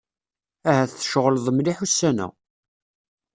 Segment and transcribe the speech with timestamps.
[0.69, 2.27] Ahat tceɣleḍ mliḥ ussan-a.